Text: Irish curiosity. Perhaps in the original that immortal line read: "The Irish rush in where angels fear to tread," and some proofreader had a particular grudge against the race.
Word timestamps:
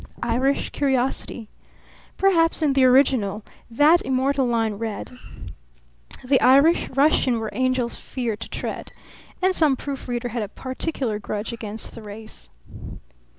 Irish 0.23 0.71
curiosity. 0.71 1.47
Perhaps 2.17 2.63
in 2.63 2.73
the 2.73 2.83
original 2.85 3.43
that 3.69 4.01
immortal 4.01 4.47
line 4.47 4.73
read: 4.73 5.11
"The 6.23 6.41
Irish 6.41 6.89
rush 6.89 7.27
in 7.27 7.39
where 7.39 7.51
angels 7.53 7.97
fear 7.97 8.35
to 8.35 8.49
tread," 8.49 8.91
and 9.43 9.53
some 9.53 9.75
proofreader 9.75 10.29
had 10.29 10.41
a 10.41 10.47
particular 10.47 11.19
grudge 11.19 11.53
against 11.53 11.93
the 11.93 12.01
race. 12.01 12.49